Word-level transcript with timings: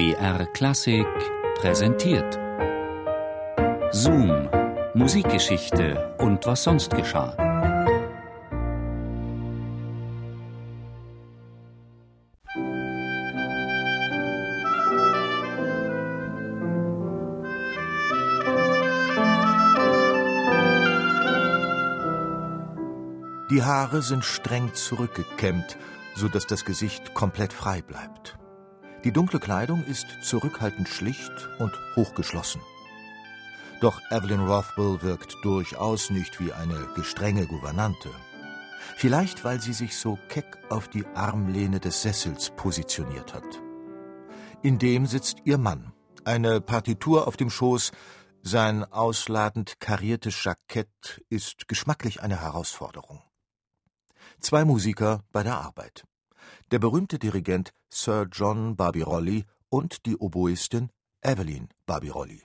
BR 0.00 0.46
Klassik 0.46 1.06
präsentiert. 1.56 2.38
Zoom, 3.90 4.48
Musikgeschichte 4.94 6.14
und 6.16 6.46
was 6.46 6.62
sonst 6.62 6.96
geschah. 6.96 7.36
Die 23.50 23.62
Haare 23.62 24.00
sind 24.00 24.24
streng 24.24 24.72
zurückgekämmt, 24.72 25.76
so 26.14 26.28
dass 26.28 26.46
das 26.46 26.64
Gesicht 26.64 27.12
komplett 27.12 27.52
frei 27.52 27.82
bleibt. 27.82 28.39
Die 29.04 29.12
dunkle 29.12 29.40
Kleidung 29.40 29.82
ist 29.84 30.06
zurückhaltend 30.22 30.86
schlicht 30.86 31.32
und 31.58 31.72
hochgeschlossen. 31.96 32.60
Doch 33.80 33.98
Evelyn 34.10 34.46
Rothwell 34.46 35.00
wirkt 35.00 35.38
durchaus 35.42 36.10
nicht 36.10 36.38
wie 36.38 36.52
eine 36.52 36.86
gestrenge 36.94 37.46
Gouvernante. 37.46 38.10
Vielleicht, 38.96 39.42
weil 39.42 39.58
sie 39.58 39.72
sich 39.72 39.96
so 39.96 40.18
keck 40.28 40.58
auf 40.68 40.88
die 40.88 41.06
Armlehne 41.14 41.80
des 41.80 42.02
Sessels 42.02 42.50
positioniert 42.50 43.32
hat. 43.32 43.62
In 44.60 44.78
dem 44.78 45.06
sitzt 45.06 45.38
ihr 45.44 45.56
Mann, 45.56 45.94
eine 46.24 46.60
Partitur 46.60 47.26
auf 47.26 47.38
dem 47.38 47.48
Schoß, 47.48 47.92
sein 48.42 48.84
ausladend 48.84 49.80
kariertes 49.80 50.44
Jackett 50.44 51.22
ist 51.30 51.68
geschmacklich 51.68 52.22
eine 52.22 52.38
Herausforderung. 52.38 53.22
Zwei 54.40 54.66
Musiker 54.66 55.24
bei 55.32 55.42
der 55.42 55.58
Arbeit 55.58 56.04
der 56.70 56.78
berühmte 56.78 57.18
Dirigent 57.18 57.72
Sir 57.88 58.26
John 58.30 58.76
Barbirolli 58.76 59.44
und 59.68 60.06
die 60.06 60.16
Oboistin 60.16 60.90
Evelyn 61.22 61.68
Barbirolli. 61.86 62.42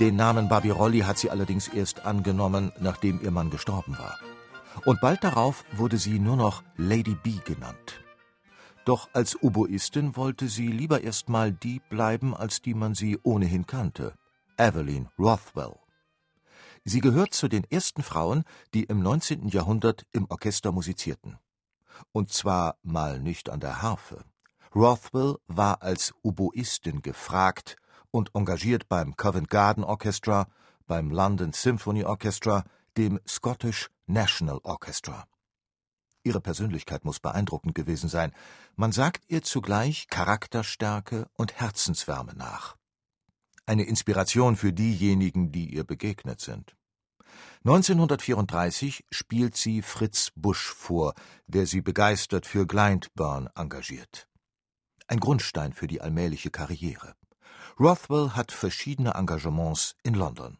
Den 0.00 0.14
Namen 0.14 0.48
Barbirolli 0.48 1.00
hat 1.00 1.18
sie 1.18 1.28
allerdings 1.28 1.66
erst 1.66 2.06
angenommen, 2.06 2.70
nachdem 2.78 3.20
ihr 3.20 3.32
Mann 3.32 3.50
gestorben 3.50 3.98
war. 3.98 4.16
Und 4.84 5.00
bald 5.00 5.24
darauf 5.24 5.64
wurde 5.72 5.98
sie 5.98 6.20
nur 6.20 6.36
noch 6.36 6.62
Lady 6.76 7.16
B 7.16 7.40
genannt. 7.44 8.04
Doch 8.84 9.08
als 9.12 9.42
Oboistin 9.42 10.14
wollte 10.14 10.46
sie 10.46 10.68
lieber 10.68 11.00
erst 11.00 11.28
mal 11.28 11.50
die 11.50 11.80
bleiben, 11.90 12.32
als 12.32 12.62
die 12.62 12.74
man 12.74 12.94
sie 12.94 13.18
ohnehin 13.24 13.66
kannte. 13.66 14.14
Evelyn 14.56 15.08
Rothwell. 15.18 15.74
Sie 16.84 17.00
gehört 17.00 17.34
zu 17.34 17.48
den 17.48 17.64
ersten 17.64 18.04
Frauen, 18.04 18.44
die 18.74 18.84
im 18.84 19.02
19. 19.02 19.48
Jahrhundert 19.48 20.06
im 20.12 20.26
Orchester 20.30 20.70
musizierten. 20.70 21.38
Und 22.12 22.32
zwar 22.32 22.76
mal 22.84 23.18
nicht 23.18 23.50
an 23.50 23.58
der 23.58 23.82
Harfe. 23.82 24.24
Rothwell 24.76 25.38
war 25.48 25.82
als 25.82 26.14
Oboistin 26.22 27.02
gefragt 27.02 27.76
und 28.10 28.34
engagiert 28.34 28.88
beim 28.88 29.16
Covent 29.16 29.50
Garden 29.50 29.84
Orchestra, 29.84 30.48
beim 30.86 31.10
London 31.10 31.52
Symphony 31.52 32.04
Orchestra, 32.04 32.64
dem 32.96 33.20
Scottish 33.26 33.90
National 34.06 34.60
Orchestra. 34.62 35.26
Ihre 36.24 36.40
Persönlichkeit 36.40 37.04
muss 37.04 37.20
beeindruckend 37.20 37.74
gewesen 37.74 38.08
sein. 38.08 38.32
Man 38.76 38.92
sagt 38.92 39.24
ihr 39.28 39.42
zugleich 39.42 40.08
Charakterstärke 40.08 41.28
und 41.34 41.54
Herzenswärme 41.54 42.34
nach. 42.34 42.76
Eine 43.66 43.84
Inspiration 43.84 44.56
für 44.56 44.72
diejenigen, 44.72 45.52
die 45.52 45.72
ihr 45.74 45.84
begegnet 45.84 46.40
sind. 46.40 46.74
1934 47.64 49.04
spielt 49.10 49.56
sie 49.56 49.82
Fritz 49.82 50.30
Busch 50.34 50.68
vor, 50.72 51.14
der 51.46 51.66
sie 51.66 51.82
begeistert 51.82 52.46
für 52.46 52.66
Glyndebourne 52.66 53.50
engagiert. 53.54 54.28
Ein 55.06 55.20
Grundstein 55.20 55.72
für 55.72 55.86
die 55.86 56.00
allmähliche 56.00 56.50
Karriere. 56.50 57.14
Rothwell 57.80 58.30
hat 58.30 58.50
verschiedene 58.50 59.14
Engagements 59.14 59.94
in 60.02 60.14
London. 60.14 60.58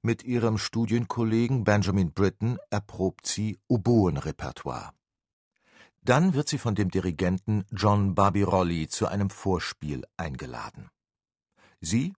Mit 0.00 0.24
ihrem 0.24 0.56
Studienkollegen 0.56 1.64
Benjamin 1.64 2.12
Britten 2.12 2.56
erprobt 2.70 3.26
sie 3.26 3.58
Oboenrepertoire. 3.68 4.92
Dann 6.02 6.32
wird 6.32 6.48
sie 6.48 6.56
von 6.56 6.74
dem 6.74 6.90
Dirigenten 6.90 7.66
John 7.70 8.14
Barbirolli 8.14 8.88
zu 8.88 9.08
einem 9.08 9.28
Vorspiel 9.28 10.06
eingeladen. 10.16 10.88
Sie, 11.80 12.14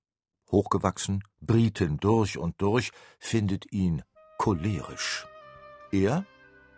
hochgewachsen, 0.52 1.24
Britin 1.40 1.96
durch 1.98 2.38
und 2.38 2.62
durch, 2.62 2.92
findet 3.18 3.72
ihn 3.72 4.04
cholerisch. 4.38 5.26
Er, 5.90 6.24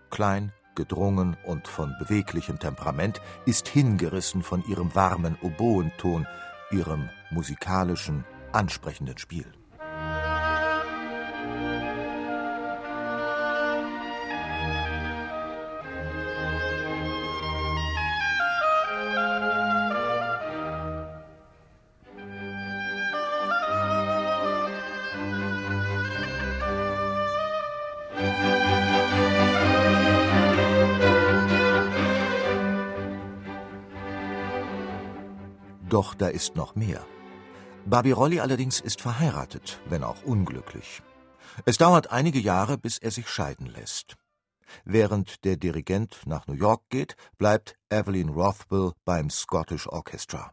klein, 0.08 0.52
gedrungen 0.74 1.36
und 1.44 1.68
von 1.68 1.94
beweglichem 1.98 2.58
Temperament, 2.58 3.20
ist 3.44 3.68
hingerissen 3.68 4.42
von 4.42 4.64
ihrem 4.66 4.94
warmen 4.94 5.36
Oboenton, 5.42 6.26
ihrem 6.70 7.08
musikalischen, 7.30 8.24
ansprechenden 8.52 9.18
Spiel. 9.18 9.46
Doch 35.90 36.14
da 36.14 36.28
ist 36.28 36.54
noch 36.54 36.76
mehr. 36.76 37.04
Barbirolli 37.84 38.38
allerdings 38.38 38.80
ist 38.80 39.00
verheiratet, 39.00 39.80
wenn 39.88 40.04
auch 40.04 40.22
unglücklich. 40.22 41.02
Es 41.64 41.78
dauert 41.78 42.12
einige 42.12 42.38
Jahre, 42.38 42.78
bis 42.78 42.98
er 42.98 43.10
sich 43.10 43.28
scheiden 43.28 43.66
lässt. 43.66 44.16
Während 44.84 45.44
der 45.44 45.56
Dirigent 45.56 46.20
nach 46.26 46.46
New 46.46 46.54
York 46.54 46.82
geht, 46.90 47.16
bleibt 47.38 47.76
Evelyn 47.90 48.28
Rothwell 48.28 48.92
beim 49.04 49.30
Scottish 49.30 49.88
Orchestra. 49.88 50.52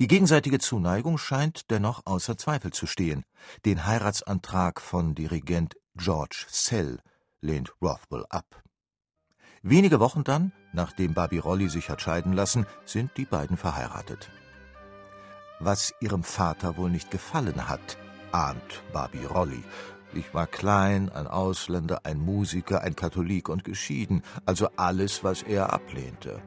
Die 0.00 0.08
gegenseitige 0.08 0.58
Zuneigung 0.58 1.16
scheint 1.16 1.70
dennoch 1.70 2.02
außer 2.04 2.36
Zweifel 2.36 2.72
zu 2.72 2.86
stehen. 2.86 3.24
Den 3.64 3.86
Heiratsantrag 3.86 4.80
von 4.80 5.14
Dirigent 5.14 5.76
George 5.94 6.46
Sell 6.48 6.98
lehnt 7.40 7.72
Rothwell 7.80 8.26
ab. 8.30 8.64
Wenige 9.66 9.98
Wochen 9.98 10.24
dann, 10.24 10.52
nachdem 10.74 11.14
Barbirolli 11.14 11.70
sich 11.70 11.88
hat 11.88 12.02
scheiden 12.02 12.34
lassen, 12.34 12.66
sind 12.84 13.16
die 13.16 13.24
beiden 13.24 13.56
verheiratet. 13.56 14.28
Was 15.58 15.94
ihrem 16.00 16.22
Vater 16.22 16.76
wohl 16.76 16.90
nicht 16.90 17.10
gefallen 17.10 17.66
hat, 17.66 17.96
ahnt 18.30 18.82
Barbirolli. 18.92 19.64
Ich 20.12 20.34
war 20.34 20.46
klein, 20.46 21.08
ein 21.08 21.26
Ausländer, 21.26 22.00
ein 22.04 22.18
Musiker, 22.18 22.82
ein 22.82 22.94
Katholik 22.94 23.48
und 23.48 23.64
geschieden, 23.64 24.22
also 24.44 24.68
alles, 24.76 25.24
was 25.24 25.42
er 25.42 25.72
ablehnte. 25.72 26.42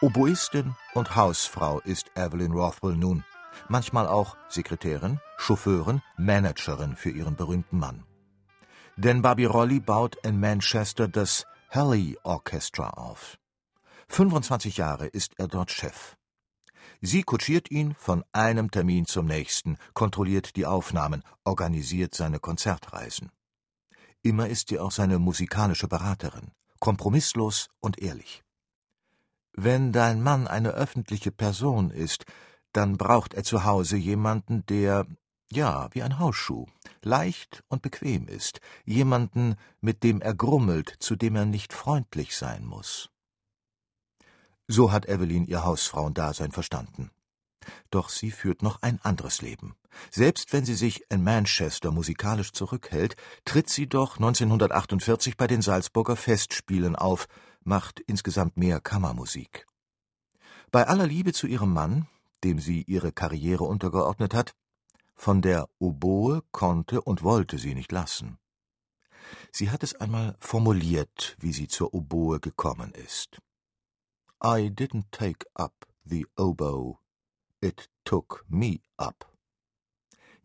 Oboistin 0.00 0.76
und 0.94 1.16
Hausfrau 1.16 1.80
ist 1.80 2.12
Evelyn 2.14 2.52
Rothwell 2.52 2.94
nun, 2.94 3.24
manchmal 3.68 4.06
auch 4.06 4.36
Sekretärin, 4.48 5.18
Chauffeurin, 5.38 6.02
Managerin 6.16 6.94
für 6.94 7.10
ihren 7.10 7.34
berühmten 7.34 7.80
Mann. 7.80 8.04
Denn 8.96 9.22
Barbirolli 9.22 9.80
baut 9.80 10.14
in 10.22 10.38
Manchester 10.38 11.08
das 11.08 11.46
Halley 11.70 12.16
Orchestra 12.22 12.90
auf. 12.90 13.38
25 14.06 14.76
Jahre 14.76 15.08
ist 15.08 15.32
er 15.36 15.48
dort 15.48 15.72
Chef. 15.72 16.16
Sie 17.00 17.24
kutschiert 17.24 17.68
ihn 17.72 17.96
von 17.98 18.24
einem 18.30 18.70
Termin 18.70 19.04
zum 19.04 19.26
nächsten, 19.26 19.78
kontrolliert 19.94 20.54
die 20.54 20.66
Aufnahmen, 20.66 21.24
organisiert 21.42 22.14
seine 22.14 22.38
Konzertreisen. 22.38 23.32
Immer 24.22 24.48
ist 24.48 24.68
sie 24.68 24.78
auch 24.78 24.92
seine 24.92 25.18
musikalische 25.18 25.88
Beraterin, 25.88 26.52
kompromisslos 26.78 27.68
und 27.80 28.00
ehrlich. 28.00 28.44
Wenn 29.52 29.92
dein 29.92 30.22
Mann 30.22 30.46
eine 30.46 30.70
öffentliche 30.70 31.32
Person 31.32 31.90
ist, 31.90 32.24
dann 32.72 32.96
braucht 32.96 33.34
er 33.34 33.44
zu 33.44 33.64
Hause 33.64 33.96
jemanden, 33.96 34.64
der, 34.66 35.06
ja, 35.50 35.88
wie 35.92 36.02
ein 36.02 36.18
Hausschuh, 36.18 36.66
leicht 37.02 37.64
und 37.68 37.82
bequem 37.82 38.28
ist, 38.28 38.60
jemanden, 38.84 39.56
mit 39.80 40.02
dem 40.02 40.20
er 40.20 40.34
grummelt, 40.34 40.94
zu 41.00 41.16
dem 41.16 41.36
er 41.36 41.46
nicht 41.46 41.72
freundlich 41.72 42.36
sein 42.36 42.64
muss. 42.64 43.10
So 44.66 44.92
hat 44.92 45.08
Evelyn 45.08 45.46
ihr 45.46 45.64
Hausfrauendasein 45.64 46.52
verstanden. 46.52 47.10
Doch 47.90 48.10
sie 48.10 48.30
führt 48.30 48.62
noch 48.62 48.82
ein 48.82 49.00
anderes 49.02 49.42
Leben. 49.42 49.74
Selbst 50.10 50.52
wenn 50.52 50.64
sie 50.64 50.74
sich 50.74 51.04
in 51.10 51.24
Manchester 51.24 51.90
musikalisch 51.90 52.52
zurückhält, 52.52 53.16
tritt 53.44 53.68
sie 53.68 53.88
doch 53.88 54.16
1948 54.16 55.36
bei 55.36 55.46
den 55.46 55.62
Salzburger 55.62 56.16
Festspielen 56.16 56.96
auf, 56.96 57.26
macht 57.64 58.00
insgesamt 58.00 58.56
mehr 58.56 58.80
Kammermusik. 58.80 59.66
Bei 60.70 60.86
aller 60.86 61.06
Liebe 61.06 61.32
zu 61.32 61.46
ihrem 61.46 61.72
Mann, 61.72 62.06
dem 62.44 62.58
sie 62.58 62.82
ihre 62.82 63.12
Karriere 63.12 63.64
untergeordnet 63.64 64.34
hat, 64.34 64.54
von 65.14 65.42
der 65.42 65.68
Oboe 65.78 66.42
konnte 66.52 67.00
und 67.00 67.22
wollte 67.22 67.58
sie 67.58 67.74
nicht 67.74 67.90
lassen. 67.92 68.38
Sie 69.52 69.70
hat 69.70 69.82
es 69.82 69.94
einmal 69.94 70.36
formuliert, 70.38 71.36
wie 71.40 71.52
sie 71.52 71.68
zur 71.68 71.92
Oboe 71.94 72.40
gekommen 72.40 72.92
ist. 72.92 73.40
I 74.42 74.70
didn't 74.70 75.10
take 75.10 75.46
up 75.54 75.86
the 76.04 76.26
oboe, 76.36 76.98
it 77.60 77.88
took 78.04 78.44
me 78.48 78.80
up. 78.96 79.26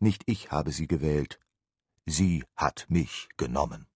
Nicht 0.00 0.24
ich 0.26 0.50
habe 0.50 0.72
sie 0.72 0.88
gewählt, 0.88 1.38
sie 2.04 2.44
hat 2.56 2.86
mich 2.88 3.28
genommen. 3.36 3.86